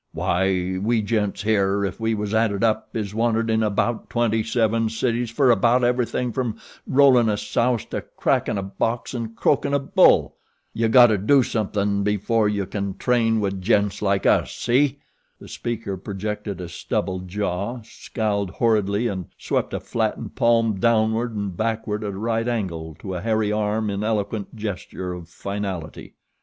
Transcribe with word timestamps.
Why 0.13 0.79
we 0.81 1.03
gents, 1.03 1.43
here, 1.43 1.85
if 1.85 1.99
we 1.99 2.15
was 2.15 2.33
added 2.33 2.63
up 2.63 2.89
is 2.95 3.13
wanted 3.13 3.51
in 3.51 3.61
about 3.61 4.09
twenty 4.09 4.41
seven 4.41 4.89
cities 4.89 5.29
fer 5.29 5.51
about 5.51 5.83
everything 5.83 6.31
from 6.31 6.57
rollin' 6.87 7.29
a 7.29 7.37
souse 7.37 7.85
to 7.91 8.01
crackin' 8.17 8.57
a 8.57 8.63
box 8.63 9.13
and 9.13 9.35
croakin' 9.35 9.75
a 9.75 9.79
bull. 9.79 10.37
You 10.73 10.87
gotta 10.87 11.19
do 11.19 11.43
something 11.43 12.03
before 12.03 12.49
you 12.49 12.65
can 12.65 12.97
train 12.97 13.39
wid 13.41 13.61
gents 13.61 14.01
like 14.01 14.25
us, 14.25 14.53
see?" 14.55 14.97
The 15.37 15.47
speaker 15.47 15.97
projected 15.97 16.61
a 16.61 16.67
stubbled 16.67 17.27
jaw, 17.27 17.81
scowled 17.83 18.49
horridly 18.49 19.05
and 19.07 19.27
swept 19.37 19.71
a 19.71 19.79
flattened 19.79 20.33
palm 20.33 20.79
downward 20.79 21.35
and 21.35 21.55
backward 21.55 22.03
at 22.03 22.13
a 22.13 22.17
right 22.17 22.47
angle 22.47 22.95
to 23.01 23.13
a 23.13 23.21
hairy 23.21 23.51
arm 23.51 23.91
in 23.91 24.03
eloquent 24.03 24.55
gesture 24.55 25.13
of 25.13 25.29
finality. 25.29 26.15